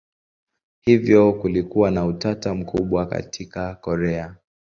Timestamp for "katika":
3.05-3.75